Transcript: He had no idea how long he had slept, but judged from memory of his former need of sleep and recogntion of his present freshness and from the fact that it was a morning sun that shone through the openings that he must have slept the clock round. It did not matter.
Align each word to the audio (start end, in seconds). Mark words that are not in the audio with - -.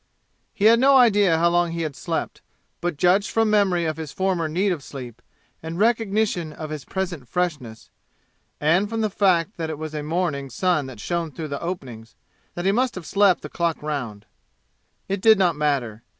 He 0.51 0.65
had 0.65 0.79
no 0.79 0.97
idea 0.97 1.37
how 1.37 1.49
long 1.49 1.73
he 1.73 1.83
had 1.83 1.95
slept, 1.95 2.41
but 2.81 2.97
judged 2.97 3.29
from 3.29 3.51
memory 3.51 3.85
of 3.85 3.97
his 3.97 4.11
former 4.11 4.47
need 4.47 4.71
of 4.71 4.81
sleep 4.83 5.21
and 5.61 5.77
recogntion 5.77 6.51
of 6.53 6.71
his 6.71 6.85
present 6.85 7.27
freshness 7.27 7.91
and 8.59 8.89
from 8.89 9.01
the 9.01 9.11
fact 9.11 9.57
that 9.57 9.69
it 9.69 9.77
was 9.77 9.93
a 9.93 10.01
morning 10.01 10.49
sun 10.49 10.87
that 10.87 10.99
shone 10.99 11.29
through 11.31 11.49
the 11.49 11.61
openings 11.61 12.15
that 12.55 12.65
he 12.65 12.71
must 12.71 12.95
have 12.95 13.05
slept 13.05 13.43
the 13.43 13.47
clock 13.47 13.83
round. 13.83 14.25
It 15.07 15.21
did 15.21 15.37
not 15.37 15.55
matter. 15.55 16.01